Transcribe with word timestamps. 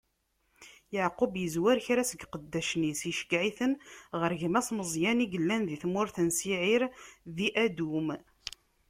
Yeɛqub 0.93 1.33
izzwer 1.45 1.77
kra 1.85 2.03
seg 2.09 2.21
iqeddacen-is, 2.25 3.01
iceggeɛ-iten 3.11 3.73
ɣer 4.19 4.31
gma-s 4.41 4.67
Meẓyan, 4.77 5.23
i 5.25 5.27
yellan 5.33 5.61
di 5.69 5.77
tmurt 5.83 6.15
n 6.21 6.29
Siɛir, 6.37 6.83
di 7.35 7.47
Adum. 7.65 8.07